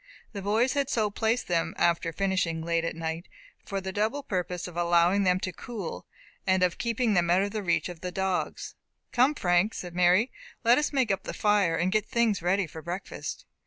[0.33, 3.27] The boys had so placed them, after finishing, late at night,
[3.63, 6.07] for the double purpose of allowing them to cool
[6.47, 8.73] and of keeping them out of reach of the dogs.
[9.11, 10.31] "Come, Frank," said Mary,
[10.63, 13.45] "let us make up the fire, and get things ready for breakfast."